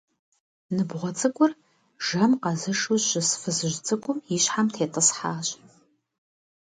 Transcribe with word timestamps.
Ныбгъуэ 0.75 1.11
цӀыкӀур 1.19 1.51
жэм 2.05 2.31
къэзышу 2.43 2.97
щыс 3.07 3.29
фызыжь 3.41 3.79
цӀыкӀум 3.85 4.17
и 4.33 4.37
щхьэм 4.43 4.67
тетӀысхьащ. 4.73 5.47